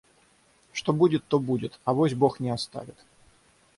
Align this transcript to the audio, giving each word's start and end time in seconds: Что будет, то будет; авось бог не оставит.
Что 0.73 0.93
будет, 0.93 1.23
то 1.27 1.37
будет; 1.37 1.79
авось 1.85 2.15
бог 2.15 2.39
не 2.39 2.49
оставит. 2.49 2.95